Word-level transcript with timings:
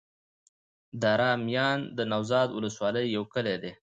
دره 1.01 1.29
میان 1.47 1.79
د 1.97 1.99
نوزاد 2.11 2.49
ولسوالي 2.53 3.03
يو 3.15 3.23
کلی 3.33 3.55
دی. 3.61 3.71